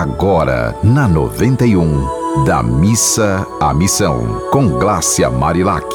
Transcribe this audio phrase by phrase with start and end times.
[0.00, 5.86] agora na 91, da missa à missão, com Glácia Marilac.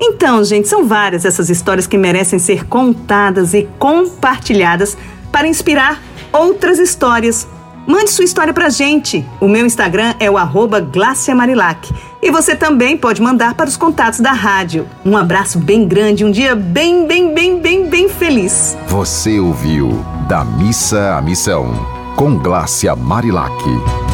[0.00, 4.98] Então, gente, são várias essas histórias que merecem ser contadas e compartilhadas
[5.32, 6.00] para inspirar
[6.32, 7.48] outras histórias.
[7.86, 9.26] Mande sua história pra gente.
[9.40, 10.86] O meu Instagram é o arroba
[11.34, 11.92] Marilac.
[12.22, 14.86] E você também pode mandar para os contatos da rádio.
[15.04, 18.76] Um abraço bem grande, um dia bem, bem, bem, bem, bem feliz.
[18.86, 21.74] Você ouviu Da Missa à Missão,
[22.14, 24.11] com Glácia Marilac.